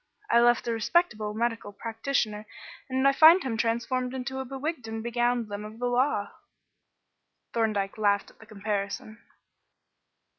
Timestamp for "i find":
3.07-3.43